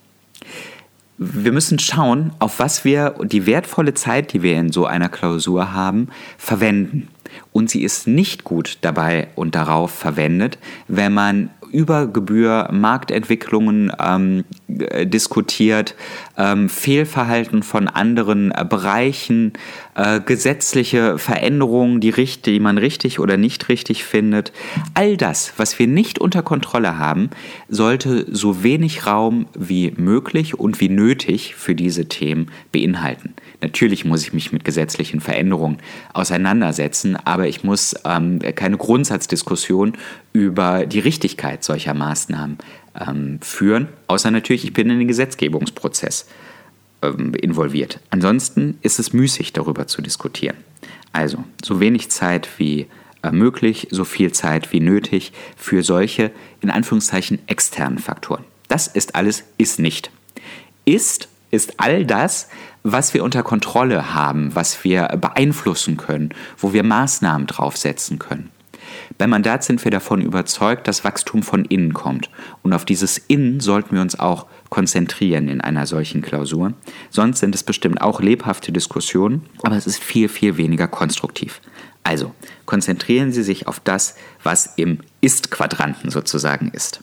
wir 1.18 1.52
müssen 1.52 1.78
schauen, 1.78 2.32
auf 2.38 2.60
was 2.60 2.84
wir 2.84 3.14
die 3.25 3.44
wertvolle 3.44 3.94
Zeit, 3.94 4.32
die 4.32 4.42
wir 4.42 4.56
in 4.56 4.72
so 4.72 4.87
einer 4.87 5.08
Klausur 5.08 5.72
haben, 5.72 6.08
verwenden. 6.38 7.08
Und 7.52 7.70
sie 7.70 7.82
ist 7.82 8.06
nicht 8.06 8.44
gut 8.44 8.78
dabei 8.80 9.28
und 9.34 9.54
darauf 9.54 9.90
verwendet, 9.90 10.58
wenn 10.87 11.12
man 11.12 11.50
über 11.72 12.06
Gebühr 12.06 12.68
Marktentwicklungen 12.72 13.92
ähm, 13.98 14.44
diskutiert, 14.68 15.94
ähm, 16.37 16.68
Fehlverhalten 16.68 17.62
von 17.62 17.88
anderen 17.88 18.50
äh, 18.50 18.64
Bereichen, 18.68 19.52
äh, 19.94 20.20
gesetzliche 20.20 21.18
Veränderungen, 21.18 22.00
die, 22.00 22.10
richtig, 22.10 22.54
die 22.54 22.60
man 22.60 22.78
richtig 22.78 23.20
oder 23.20 23.37
nicht 23.37 23.68
richtig 23.68 24.04
findet. 24.04 24.52
All 24.94 25.16
das, 25.16 25.54
was 25.56 25.78
wir 25.78 25.87
nicht 25.87 26.18
unter 26.18 26.42
Kontrolle 26.42 26.98
haben, 26.98 27.30
sollte 27.68 28.26
so 28.34 28.62
wenig 28.62 29.06
Raum 29.06 29.46
wie 29.56 29.92
möglich 29.96 30.58
und 30.58 30.80
wie 30.80 30.88
nötig 30.88 31.54
für 31.54 31.75
diese 31.75 32.06
Themen 32.06 32.50
beinhalten. 32.72 33.34
Natürlich 33.61 34.05
muss 34.05 34.23
ich 34.23 34.33
mich 34.33 34.53
mit 34.53 34.65
gesetzlichen 34.65 35.21
Veränderungen 35.21 35.79
auseinandersetzen, 36.12 37.17
aber 37.17 37.49
ich 37.49 37.65
muss 37.65 37.95
ähm, 38.05 38.38
keine 38.55 38.77
Grundsatzdiskussion 38.77 39.95
über 40.33 40.87
die 40.87 41.00
Richtigkeit 41.00 41.65
solcher 41.65 41.95
Maßnahmen 41.95 42.59
ähm, 42.99 43.41
führen, 43.43 43.88
außer 44.07 44.31
natürlich, 44.31 44.65
ich 44.65 44.73
bin 44.73 44.91
in 44.91 45.00
den 45.00 45.09
Gesetzgebungsprozess 45.09 46.29
ähm, 47.03 47.35
involviert. 47.35 48.00
Ansonsten 48.11 48.79
ist 48.83 48.99
es 48.99 49.12
müßig, 49.12 49.53
darüber 49.53 49.87
zu 49.87 50.03
diskutieren. 50.03 50.57
Also 51.12 51.45
so 51.65 51.81
wenig 51.81 52.11
Zeit 52.11 52.49
wie 52.59 52.87
äh, 53.23 53.33
möglich, 53.33 53.88
so 53.91 54.05
viel 54.05 54.33
Zeit 54.33 54.73
wie 54.73 54.81
nötig 54.81 55.33
für 55.57 55.83
solche, 55.83 56.31
in 56.61 56.71
Anführungszeichen, 56.71 57.41
externen 57.49 57.99
Faktoren. 57.99 58.45
Das 58.69 58.87
ist 58.87 59.15
alles, 59.15 59.45
ist 59.57 59.79
nicht. 59.79 60.11
Ist 60.85 61.29
ist 61.50 61.81
all 61.81 62.05
das, 62.05 62.49
was 62.83 63.14
wir 63.14 63.25
unter 63.25 63.43
Kontrolle 63.43 64.14
haben, 64.14 64.55
was 64.55 64.85
wir 64.85 65.09
beeinflussen 65.21 65.97
können, 65.97 66.31
wo 66.57 66.73
wir 66.73 66.83
Maßnahmen 66.83 67.47
draufsetzen 67.47 68.19
können. 68.19 68.50
Beim 69.17 69.31
Mandat 69.31 69.64
sind 69.64 69.83
wir 69.85 69.90
davon 69.90 70.21
überzeugt, 70.21 70.87
dass 70.87 71.05
Wachstum 71.05 71.43
von 71.43 71.64
innen 71.64 71.93
kommt. 71.93 72.31
Und 72.62 72.73
auf 72.73 72.85
dieses 72.85 73.19
Innen 73.19 73.61
sollten 73.61 73.95
wir 73.95 74.02
uns 74.02 74.19
auch 74.19 74.47
konzentrieren 74.71 75.49
in 75.49 75.61
einer 75.61 75.87
solchen 75.87 76.23
Klausur. 76.23 76.75
Sonst 77.11 77.40
sind 77.40 77.55
es 77.55 77.62
bestimmt 77.62 78.00
auch 78.00 78.21
lebhafte 78.21 78.73
Diskussionen, 78.73 79.47
aber 79.62 79.76
es 79.76 79.87
ist 79.87 80.02
viel, 80.02 80.28
viel 80.28 80.57
weniger 80.57 80.88
konstruktiv. 80.88 81.61
Also 82.05 82.35
konzentrieren 82.64 83.33
Sie 83.33 83.43
sich 83.43 83.67
auf 83.67 83.81
das, 83.81 84.14
was 84.43 84.75
im 84.76 85.00
Ist-Quadranten 85.21 86.11
sozusagen 86.11 86.71
ist. 86.73 87.02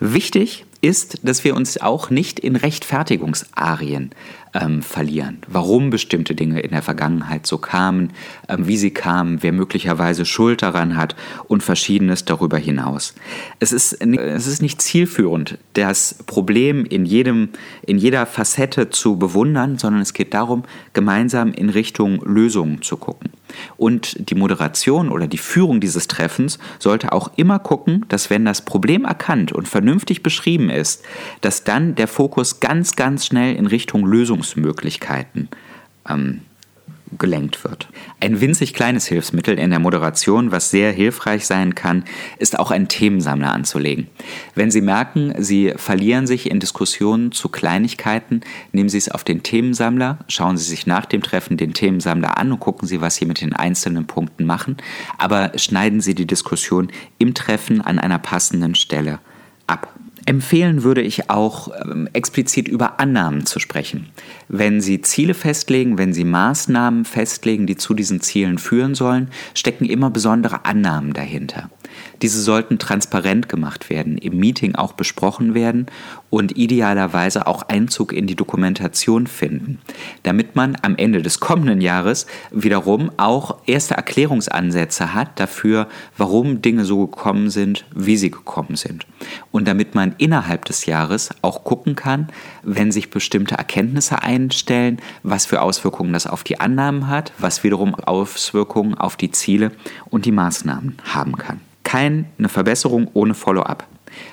Wichtig 0.00 0.64
ist, 0.82 1.20
dass 1.22 1.44
wir 1.44 1.56
uns 1.56 1.80
auch 1.80 2.10
nicht 2.10 2.40
in 2.40 2.56
Rechtfertigungsarien 2.56 4.10
ähm, 4.52 4.82
verlieren. 4.82 5.38
Warum 5.46 5.90
bestimmte 5.90 6.34
Dinge 6.34 6.60
in 6.60 6.72
der 6.72 6.82
Vergangenheit 6.82 7.46
so 7.46 7.56
kamen, 7.56 8.10
ähm, 8.48 8.66
wie 8.66 8.76
sie 8.76 8.90
kamen, 8.90 9.42
wer 9.42 9.52
möglicherweise 9.52 10.24
Schuld 10.24 10.60
daran 10.62 10.96
hat 10.96 11.14
und 11.46 11.62
verschiedenes 11.62 12.24
darüber 12.24 12.58
hinaus. 12.58 13.14
Es 13.60 13.72
ist, 13.72 13.92
es 13.92 14.46
ist 14.46 14.60
nicht 14.60 14.82
zielführend, 14.82 15.56
das 15.74 16.16
Problem 16.26 16.84
in, 16.84 17.06
jedem, 17.06 17.50
in 17.86 17.96
jeder 17.96 18.26
Facette 18.26 18.90
zu 18.90 19.16
bewundern, 19.16 19.78
sondern 19.78 20.02
es 20.02 20.12
geht 20.12 20.34
darum, 20.34 20.64
gemeinsam 20.92 21.52
in 21.52 21.70
Richtung 21.70 22.20
Lösungen 22.24 22.82
zu 22.82 22.96
gucken. 22.96 23.30
Und 23.76 24.30
die 24.30 24.34
Moderation 24.34 25.10
oder 25.10 25.26
die 25.26 25.38
Führung 25.38 25.80
dieses 25.80 26.08
Treffens 26.08 26.58
sollte 26.78 27.12
auch 27.12 27.30
immer 27.36 27.58
gucken, 27.58 28.04
dass 28.08 28.30
wenn 28.30 28.44
das 28.44 28.62
Problem 28.62 29.04
erkannt 29.04 29.52
und 29.52 29.68
vernünftig 29.68 30.22
beschrieben 30.22 30.70
ist, 30.70 31.04
dass 31.40 31.64
dann 31.64 31.94
der 31.94 32.08
Fokus 32.08 32.60
ganz, 32.60 32.96
ganz 32.96 33.26
schnell 33.26 33.54
in 33.56 33.66
Richtung 33.66 34.04
Lösungsmöglichkeiten 34.04 35.48
ähm, 36.08 36.42
gelenkt 37.18 37.64
wird. 37.64 37.88
Ein 38.20 38.40
winzig 38.40 38.74
kleines 38.74 39.06
Hilfsmittel 39.06 39.58
in 39.58 39.70
der 39.70 39.78
Moderation, 39.78 40.52
was 40.52 40.70
sehr 40.70 40.92
hilfreich 40.92 41.46
sein 41.46 41.74
kann, 41.74 42.04
ist 42.38 42.58
auch 42.58 42.70
einen 42.70 42.88
Themensammler 42.88 43.52
anzulegen. 43.52 44.08
Wenn 44.54 44.70
Sie 44.70 44.80
merken, 44.80 45.34
Sie 45.38 45.72
verlieren 45.76 46.26
sich 46.26 46.50
in 46.50 46.60
Diskussionen 46.60 47.32
zu 47.32 47.48
Kleinigkeiten, 47.48 48.40
nehmen 48.72 48.88
Sie 48.88 48.98
es 48.98 49.10
auf 49.10 49.24
den 49.24 49.42
Themensammler, 49.42 50.18
schauen 50.28 50.56
Sie 50.56 50.68
sich 50.68 50.86
nach 50.86 51.06
dem 51.06 51.22
Treffen 51.22 51.56
den 51.56 51.74
Themensammler 51.74 52.38
an 52.38 52.52
und 52.52 52.60
gucken 52.60 52.88
Sie, 52.88 53.00
was 53.00 53.16
Sie 53.16 53.26
mit 53.26 53.40
den 53.40 53.52
einzelnen 53.52 54.06
Punkten 54.06 54.44
machen, 54.44 54.76
aber 55.18 55.52
schneiden 55.56 56.00
Sie 56.00 56.14
die 56.14 56.26
Diskussion 56.26 56.90
im 57.18 57.34
Treffen 57.34 57.80
an 57.80 57.98
einer 57.98 58.18
passenden 58.18 58.74
Stelle. 58.74 59.20
Empfehlen 60.24 60.82
würde 60.84 61.02
ich 61.02 61.30
auch 61.30 61.68
ähm, 61.84 62.08
explizit 62.12 62.68
über 62.68 63.00
Annahmen 63.00 63.44
zu 63.44 63.58
sprechen. 63.58 64.10
Wenn 64.48 64.80
Sie 64.80 65.00
Ziele 65.00 65.34
festlegen, 65.34 65.98
wenn 65.98 66.12
Sie 66.12 66.24
Maßnahmen 66.24 67.04
festlegen, 67.04 67.66
die 67.66 67.76
zu 67.76 67.94
diesen 67.94 68.20
Zielen 68.20 68.58
führen 68.58 68.94
sollen, 68.94 69.28
stecken 69.54 69.84
immer 69.84 70.10
besondere 70.10 70.64
Annahmen 70.64 71.12
dahinter. 71.12 71.70
Diese 72.22 72.40
sollten 72.40 72.78
transparent 72.78 73.48
gemacht 73.48 73.90
werden, 73.90 74.18
im 74.18 74.38
Meeting 74.38 74.74
auch 74.74 74.92
besprochen 74.92 75.54
werden 75.54 75.86
und 76.32 76.56
idealerweise 76.56 77.46
auch 77.46 77.62
Einzug 77.68 78.12
in 78.12 78.26
die 78.26 78.36
Dokumentation 78.36 79.26
finden, 79.26 79.80
damit 80.22 80.56
man 80.56 80.78
am 80.80 80.96
Ende 80.96 81.20
des 81.20 81.40
kommenden 81.40 81.82
Jahres 81.82 82.26
wiederum 82.50 83.10
auch 83.18 83.58
erste 83.66 83.94
Erklärungsansätze 83.94 85.12
hat 85.12 85.38
dafür, 85.38 85.88
warum 86.16 86.62
Dinge 86.62 86.86
so 86.86 87.06
gekommen 87.06 87.50
sind, 87.50 87.84
wie 87.94 88.16
sie 88.16 88.30
gekommen 88.30 88.76
sind. 88.76 89.06
Und 89.50 89.68
damit 89.68 89.94
man 89.94 90.14
innerhalb 90.16 90.64
des 90.64 90.86
Jahres 90.86 91.30
auch 91.42 91.64
gucken 91.64 91.96
kann, 91.96 92.28
wenn 92.62 92.92
sich 92.92 93.10
bestimmte 93.10 93.56
Erkenntnisse 93.56 94.22
einstellen, 94.22 95.02
was 95.22 95.44
für 95.44 95.60
Auswirkungen 95.60 96.14
das 96.14 96.26
auf 96.26 96.44
die 96.44 96.60
Annahmen 96.60 97.08
hat, 97.08 97.32
was 97.38 97.62
wiederum 97.62 97.94
Auswirkungen 97.94 98.94
auf 98.94 99.16
die 99.16 99.32
Ziele 99.32 99.70
und 100.08 100.24
die 100.24 100.32
Maßnahmen 100.32 100.96
haben 101.04 101.36
kann 101.36 101.60
keine 101.92 102.24
Verbesserung 102.46 103.10
ohne 103.12 103.34
Follow-up. 103.34 103.86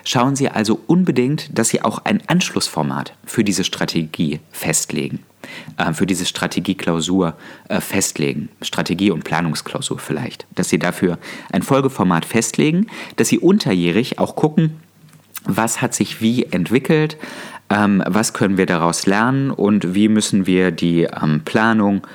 Schauen 0.05 0.37
Sie 0.37 0.47
also 0.47 0.79
unbedingt, 0.87 1.57
dass 1.59 1.67
Sie 1.67 1.81
auch 1.81 1.99
ein 2.05 2.21
Anschlussformat 2.27 3.13
für 3.25 3.43
diese 3.43 3.65
Strategie 3.65 4.39
festlegen, 4.49 5.19
äh, 5.75 5.91
für 5.91 6.05
diese 6.05 6.25
Strategieklausur 6.25 7.35
äh, 7.67 7.81
festlegen, 7.81 8.47
Strategie- 8.61 9.11
und 9.11 9.25
Planungsklausur 9.25 9.99
vielleicht, 9.99 10.47
dass 10.55 10.69
Sie 10.69 10.79
dafür 10.79 11.17
ein 11.51 11.61
Folgeformat 11.61 12.23
festlegen, 12.23 12.87
dass 13.17 13.27
Sie 13.27 13.39
unterjährig 13.39 14.19
auch 14.19 14.37
gucken, 14.37 14.79
was 15.43 15.81
hat 15.81 15.93
sich 15.93 16.21
wie 16.21 16.45
entwickelt, 16.45 17.17
ähm, 17.69 18.01
was 18.07 18.31
können 18.31 18.57
wir 18.57 18.67
daraus 18.67 19.05
lernen 19.05 19.51
und 19.51 19.93
wie 19.93 20.07
müssen 20.07 20.45
wir 20.47 20.71
die 20.71 21.03
ähm, 21.03 21.41
Planung 21.43 22.07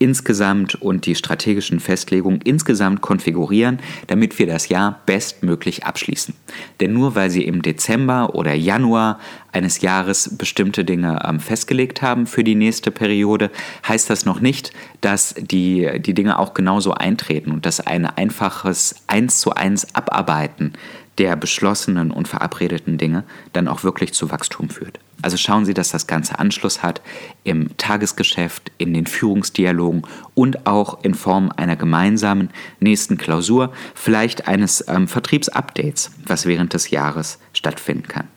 insgesamt 0.00 0.76
und 0.76 1.04
die 1.04 1.14
strategischen 1.14 1.78
Festlegungen 1.78 2.40
insgesamt 2.42 3.02
konfigurieren, 3.02 3.78
damit 4.06 4.38
wir 4.38 4.46
das 4.46 4.70
Jahr 4.70 5.00
bestmöglich 5.04 5.84
abschließen. 5.84 6.34
Denn 6.80 6.94
nur 6.94 7.14
weil 7.14 7.30
Sie 7.30 7.44
im 7.44 7.60
Dezember 7.60 8.34
oder 8.34 8.54
Januar 8.54 9.20
eines 9.52 9.82
Jahres 9.82 10.36
bestimmte 10.38 10.86
Dinge 10.86 11.20
ähm, 11.24 11.38
festgelegt 11.38 12.00
haben 12.00 12.26
für 12.26 12.42
die 12.42 12.54
nächste 12.54 12.90
Periode, 12.90 13.50
heißt 13.86 14.08
das 14.08 14.24
noch 14.24 14.40
nicht, 14.40 14.72
dass 15.02 15.34
die, 15.38 16.00
die 16.00 16.14
Dinge 16.14 16.38
auch 16.38 16.54
genauso 16.54 16.94
eintreten 16.94 17.52
und 17.52 17.66
dass 17.66 17.80
ein 17.80 18.06
einfaches 18.06 18.94
eins 19.06 19.38
zu 19.38 19.52
eins 19.52 19.94
Abarbeiten 19.94 20.72
der 21.20 21.36
beschlossenen 21.36 22.12
und 22.12 22.28
verabredeten 22.28 22.96
Dinge 22.96 23.24
dann 23.52 23.68
auch 23.68 23.84
wirklich 23.84 24.14
zu 24.14 24.30
Wachstum 24.30 24.70
führt. 24.70 25.00
Also 25.20 25.36
schauen 25.36 25.66
Sie, 25.66 25.74
dass 25.74 25.90
das 25.90 26.06
Ganze 26.06 26.38
Anschluss 26.38 26.82
hat 26.82 27.02
im 27.44 27.76
Tagesgeschäft, 27.76 28.72
in 28.78 28.94
den 28.94 29.04
Führungsdialogen 29.04 30.06
und 30.34 30.66
auch 30.66 31.04
in 31.04 31.12
Form 31.12 31.52
einer 31.54 31.76
gemeinsamen 31.76 32.48
nächsten 32.80 33.18
Klausur, 33.18 33.70
vielleicht 33.94 34.48
eines 34.48 34.82
ähm, 34.88 35.08
Vertriebsupdates, 35.08 36.10
was 36.24 36.46
während 36.46 36.72
des 36.72 36.88
Jahres 36.88 37.38
stattfinden 37.52 38.08
kann. 38.08 38.28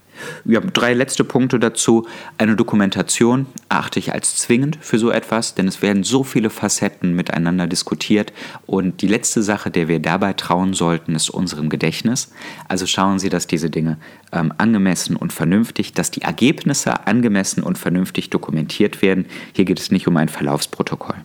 Ja, 0.46 0.60
drei 0.60 0.94
letzte 0.94 1.24
Punkte 1.24 1.60
dazu. 1.60 2.08
Eine 2.38 2.56
Dokumentation 2.56 3.48
erachte 3.70 4.00
ich 4.00 4.14
als 4.14 4.38
zwingend 4.38 4.78
für 4.82 4.98
so 4.98 5.12
etwas, 5.12 5.56
denn 5.56 5.68
es 5.68 5.82
werden 5.82 6.04
so 6.04 6.24
viele 6.24 6.50
Facetten 6.50 7.16
miteinander 7.16 7.68
diskutiert. 7.68 8.34
Und 8.66 9.02
die 9.02 9.08
letzte 9.08 9.44
Sache, 9.44 9.72
der 9.72 9.88
wir 9.88 10.00
dabei 10.00 10.34
trauen 10.34 10.74
sollten, 10.74 11.16
ist 11.16 11.30
unserem 11.30 11.70
Gedächtnis. 11.70 12.32
Also 12.68 12.86
schauen 12.86 13.20
Sie, 13.20 13.30
dass 13.30 13.48
diese 13.48 13.70
Dinge 13.70 13.98
ähm, 14.32 14.54
angemessen 14.58 15.16
und 15.16 15.34
vernünftig, 15.34 15.94
dass 15.94 16.12
die 16.12 16.22
Ergebnisse 16.22 17.08
angemessen 17.08 17.64
und 17.64 17.78
vernünftig 17.78 18.30
dokumentiert 18.30 19.02
werden. 19.02 19.26
Hier 19.54 19.66
geht 19.66 19.80
es 19.80 19.92
nicht 19.92 20.08
um 20.08 20.18
ein 20.18 20.30
Verlaufsprotokoll. 20.30 21.18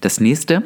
Das 0.00 0.18
nächste, 0.18 0.62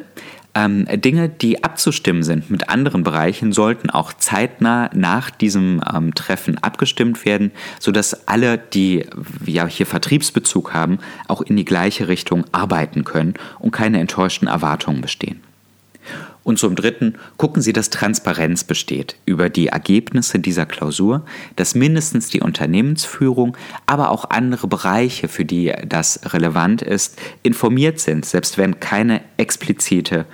ähm, 0.55 0.85
Dinge, 1.01 1.29
die 1.29 1.63
abzustimmen 1.63 2.23
sind 2.23 2.49
mit 2.49 2.69
anderen 2.69 3.03
Bereichen, 3.03 3.51
sollten 3.51 3.89
auch 3.89 4.13
zeitnah 4.13 4.89
nach 4.93 5.29
diesem 5.29 5.81
ähm, 5.93 6.15
Treffen 6.15 6.57
abgestimmt 6.57 7.25
werden, 7.25 7.51
sodass 7.79 8.27
alle, 8.27 8.57
die 8.57 9.05
ja 9.45 9.67
hier 9.67 9.85
Vertriebsbezug 9.85 10.73
haben, 10.73 10.99
auch 11.27 11.41
in 11.41 11.57
die 11.57 11.65
gleiche 11.65 12.07
Richtung 12.07 12.45
arbeiten 12.51 13.03
können 13.03 13.35
und 13.59 13.71
keine 13.71 13.99
enttäuschten 13.99 14.47
Erwartungen 14.47 15.01
bestehen. 15.01 15.44
Und 16.45 16.59
zum 16.59 16.75
Dritten 16.75 17.15
gucken 17.37 17.63
Sie, 17.63 17.73
dass 17.73 17.89
Transparenz 17.89 18.63
besteht 18.63 19.15
über 19.25 19.49
die 19.49 19.67
Ergebnisse 19.67 20.37
dieser 20.37 20.67
Klausur, 20.67 21.25
dass 21.55 21.73
mindestens 21.73 22.29
die 22.29 22.39
Unternehmensführung, 22.39 23.57
aber 23.87 24.11
auch 24.11 24.29
andere 24.29 24.67
Bereiche, 24.67 25.27
für 25.27 25.43
die 25.43 25.73
das 25.87 26.33
relevant 26.33 26.83
ist, 26.83 27.19
informiert 27.41 27.99
sind, 27.99 28.25
selbst 28.27 28.59
wenn 28.59 28.79
keine 28.79 29.21
explizite 29.37 30.27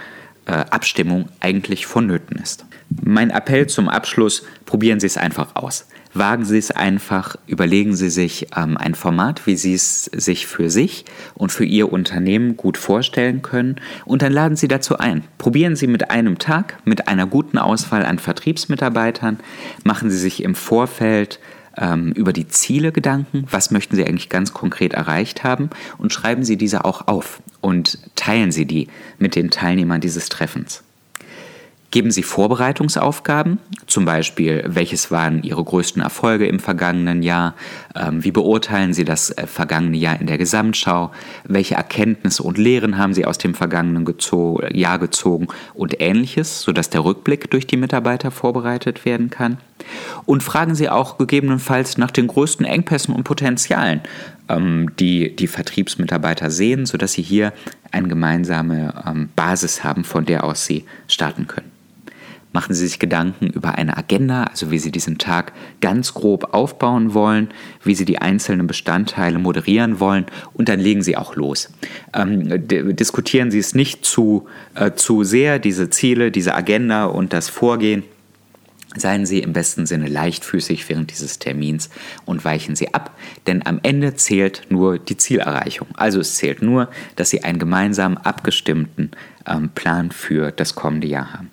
äh, 0.45 0.51
Abstimmung 0.51 1.29
eigentlich 1.39 1.85
vonnöten 1.85 2.37
ist. 2.43 2.65
Mein 3.01 3.29
Appell 3.29 3.67
zum 3.67 3.87
Abschluss, 3.87 4.43
probieren 4.65 4.99
Sie 4.99 5.07
es 5.07 5.15
einfach 5.15 5.55
aus. 5.55 5.85
Wagen 6.13 6.43
Sie 6.43 6.57
es 6.57 6.71
einfach, 6.71 7.37
überlegen 7.47 7.95
Sie 7.95 8.09
sich 8.09 8.47
ähm, 8.55 8.77
ein 8.77 8.95
Format, 8.95 9.47
wie 9.47 9.55
Sie 9.55 9.73
es 9.73 10.05
sich 10.05 10.45
für 10.45 10.69
sich 10.69 11.05
und 11.35 11.51
für 11.51 11.63
Ihr 11.63 11.91
Unternehmen 11.91 12.57
gut 12.57 12.77
vorstellen 12.77 13.41
können 13.41 13.77
und 14.05 14.21
dann 14.21 14.33
laden 14.33 14.57
Sie 14.57 14.67
dazu 14.67 14.97
ein. 14.97 15.23
Probieren 15.37 15.75
Sie 15.75 15.87
mit 15.87 16.11
einem 16.11 16.37
Tag, 16.37 16.77
mit 16.83 17.07
einer 17.07 17.27
guten 17.27 17.57
Auswahl 17.57 18.05
an 18.05 18.19
Vertriebsmitarbeitern, 18.19 19.39
machen 19.83 20.09
Sie 20.09 20.17
sich 20.17 20.43
im 20.43 20.55
Vorfeld 20.55 21.39
ähm, 21.77 22.11
über 22.11 22.33
die 22.33 22.47
Ziele 22.47 22.91
Gedanken, 22.91 23.45
was 23.49 23.71
möchten 23.71 23.95
Sie 23.95 24.05
eigentlich 24.05 24.29
ganz 24.29 24.53
konkret 24.53 24.93
erreicht 24.93 25.43
haben 25.43 25.69
und 25.97 26.11
schreiben 26.11 26.43
Sie 26.43 26.57
diese 26.57 26.83
auch 26.83 27.07
auf 27.07 27.41
und 27.61 27.99
teilen 28.15 28.51
Sie 28.51 28.65
die 28.65 28.87
mit 29.17 29.35
den 29.35 29.49
Teilnehmern 29.49 30.01
dieses 30.01 30.27
Treffens. 30.27 30.83
Geben 31.91 32.09
Sie 32.09 32.23
Vorbereitungsaufgaben, 32.23 33.59
zum 33.85 34.05
Beispiel, 34.05 34.63
welches 34.65 35.11
waren 35.11 35.43
Ihre 35.43 35.61
größten 35.61 36.01
Erfolge 36.01 36.47
im 36.47 36.61
vergangenen 36.61 37.21
Jahr, 37.21 37.53
ähm, 37.95 38.23
wie 38.23 38.31
beurteilen 38.31 38.93
Sie 38.93 39.03
das 39.03 39.31
äh, 39.31 39.45
vergangene 39.45 39.97
Jahr 39.97 40.21
in 40.21 40.27
der 40.27 40.37
Gesamtschau, 40.37 41.11
welche 41.43 41.75
Erkenntnisse 41.75 42.43
und 42.43 42.57
Lehren 42.57 42.97
haben 42.97 43.13
Sie 43.13 43.25
aus 43.25 43.39
dem 43.39 43.53
vergangenen 43.53 44.07
Jahr 44.71 44.99
gezogen 44.99 45.49
und 45.73 45.99
ähnliches, 45.99 46.61
sodass 46.61 46.89
der 46.89 47.03
Rückblick 47.03 47.51
durch 47.51 47.67
die 47.67 47.75
Mitarbeiter 47.75 48.31
vorbereitet 48.31 49.03
werden 49.03 49.29
kann. 49.29 49.57
Und 50.25 50.43
fragen 50.43 50.75
Sie 50.75 50.87
auch 50.89 51.17
gegebenenfalls 51.17 51.97
nach 51.97 52.11
den 52.11 52.27
größten 52.27 52.65
Engpässen 52.65 53.13
und 53.13 53.25
Potenzialen, 53.25 53.99
ähm, 54.47 54.91
die 54.97 55.35
die 55.35 55.47
Vertriebsmitarbeiter 55.47 56.51
sehen, 56.51 56.85
sodass 56.85 57.11
Sie 57.11 57.21
hier 57.21 57.51
eine 57.91 58.07
gemeinsame 58.07 58.93
ähm, 59.05 59.27
Basis 59.35 59.83
haben, 59.83 60.05
von 60.05 60.25
der 60.25 60.45
aus 60.45 60.65
Sie 60.65 60.85
starten 61.09 61.47
können. 61.47 61.80
Machen 62.53 62.73
Sie 62.73 62.85
sich 62.85 62.99
Gedanken 62.99 63.47
über 63.47 63.75
eine 63.75 63.95
Agenda, 63.95 64.43
also 64.43 64.71
wie 64.71 64.79
Sie 64.79 64.91
diesen 64.91 65.17
Tag 65.17 65.53
ganz 65.79 66.13
grob 66.13 66.53
aufbauen 66.53 67.13
wollen, 67.13 67.49
wie 67.83 67.95
Sie 67.95 68.03
die 68.03 68.19
einzelnen 68.19 68.67
Bestandteile 68.67 69.39
moderieren 69.39 70.01
wollen 70.01 70.25
und 70.53 70.67
dann 70.67 70.79
legen 70.79 71.01
Sie 71.01 71.15
auch 71.15 71.35
los. 71.35 71.69
Ähm, 72.13 72.67
diskutieren 72.67 73.51
Sie 73.51 73.59
es 73.59 73.73
nicht 73.73 74.03
zu, 74.03 74.47
äh, 74.75 74.91
zu 74.91 75.23
sehr, 75.23 75.59
diese 75.59 75.89
Ziele, 75.89 76.29
diese 76.29 76.53
Agenda 76.53 77.05
und 77.05 77.31
das 77.31 77.47
Vorgehen. 77.47 78.03
Seien 78.97 79.25
Sie 79.25 79.39
im 79.39 79.53
besten 79.53 79.85
Sinne 79.85 80.09
leichtfüßig 80.09 80.89
während 80.89 81.11
dieses 81.11 81.39
Termins 81.39 81.89
und 82.25 82.43
weichen 82.43 82.75
Sie 82.75 82.93
ab, 82.93 83.17
denn 83.47 83.65
am 83.65 83.79
Ende 83.83 84.15
zählt 84.15 84.63
nur 84.67 84.99
die 84.99 85.15
Zielerreichung. 85.15 85.87
Also 85.93 86.19
es 86.19 86.35
zählt 86.35 86.61
nur, 86.61 86.89
dass 87.15 87.29
Sie 87.29 87.45
einen 87.45 87.59
gemeinsam 87.59 88.17
abgestimmten 88.17 89.11
ähm, 89.47 89.69
Plan 89.69 90.11
für 90.11 90.51
das 90.51 90.75
kommende 90.75 91.07
Jahr 91.07 91.31
haben. 91.31 91.51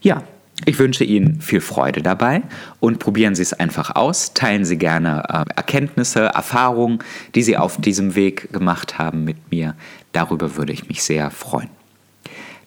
Ja, 0.00 0.22
ich 0.64 0.78
wünsche 0.78 1.04
Ihnen 1.04 1.40
viel 1.42 1.60
Freude 1.60 2.02
dabei 2.02 2.42
und 2.80 2.98
probieren 2.98 3.34
Sie 3.34 3.42
es 3.42 3.52
einfach 3.52 3.94
aus. 3.94 4.32
Teilen 4.32 4.64
Sie 4.64 4.78
gerne 4.78 5.22
äh, 5.28 5.44
Erkenntnisse, 5.54 6.20
Erfahrungen, 6.20 7.00
die 7.34 7.42
Sie 7.42 7.56
auf 7.56 7.78
diesem 7.78 8.14
Weg 8.14 8.52
gemacht 8.52 8.98
haben 8.98 9.24
mit 9.24 9.50
mir. 9.50 9.74
Darüber 10.12 10.56
würde 10.56 10.72
ich 10.72 10.88
mich 10.88 11.02
sehr 11.02 11.30
freuen. 11.30 11.68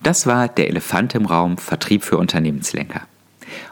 Das 0.04 0.28
war 0.28 0.48
der 0.48 0.70
Elefant 0.70 1.16
im 1.16 1.26
Raum 1.26 1.58
Vertrieb 1.58 2.04
für 2.04 2.18
Unternehmenslenker. 2.18 3.02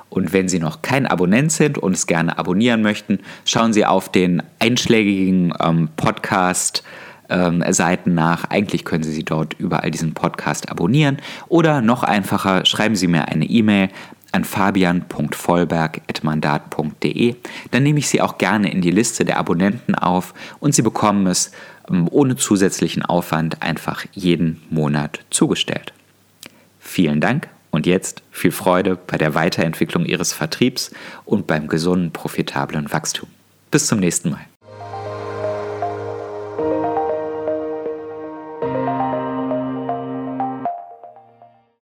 Und 0.09 0.33
wenn 0.33 0.49
Sie 0.49 0.59
noch 0.59 0.81
kein 0.81 1.05
Abonnent 1.05 1.51
sind 1.51 1.77
und 1.77 1.93
es 1.93 2.07
gerne 2.07 2.37
abonnieren 2.39 2.81
möchten, 2.81 3.19
schauen 3.45 3.71
Sie 3.71 3.85
auf 3.85 4.11
den 4.11 4.41
einschlägigen 4.59 5.53
ähm, 5.59 5.89
Podcast 5.95 6.83
ähm, 7.29 7.63
Seiten 7.69 8.13
nach. 8.13 8.45
Eigentlich 8.45 8.85
können 8.85 9.03
Sie 9.03 9.11
sie 9.11 9.23
dort 9.23 9.55
überall 9.59 9.91
diesen 9.91 10.13
Podcast 10.13 10.69
abonnieren. 10.69 11.17
Oder 11.47 11.81
noch 11.81 12.03
einfacher, 12.03 12.65
schreiben 12.65 12.95
Sie 12.95 13.07
mir 13.07 13.27
eine 13.27 13.45
E-Mail 13.45 13.89
an 14.31 14.43
fabian.vollberg.mandat.de. 14.43 17.35
Dann 17.71 17.83
nehme 17.83 17.99
ich 17.99 18.09
Sie 18.09 18.21
auch 18.21 18.37
gerne 18.37 18.71
in 18.71 18.81
die 18.81 18.91
Liste 18.91 19.25
der 19.25 19.37
Abonnenten 19.37 19.95
auf 19.95 20.33
und 20.59 20.75
Sie 20.75 20.81
bekommen 20.81 21.27
es 21.27 21.51
ähm, 21.89 22.07
ohne 22.11 22.35
zusätzlichen 22.35 23.03
Aufwand 23.03 23.61
einfach 23.61 24.05
jeden 24.11 24.61
Monat 24.69 25.21
zugestellt. 25.29 25.93
Vielen 26.79 27.21
Dank 27.21 27.47
und 27.71 27.85
jetzt 27.85 28.21
viel 28.31 28.51
Freude 28.51 28.95
bei 28.95 29.17
der 29.17 29.35
Weiterentwicklung 29.35 30.05
Ihres 30.05 30.33
Vertriebs 30.33 30.91
und 31.25 31.47
beim 31.47 31.67
gesunden, 31.67 32.11
profitablen 32.11 32.91
Wachstum. 32.91 33.29
Bis 33.71 33.87
zum 33.87 33.99
nächsten 33.99 34.31
Mal. 34.31 34.45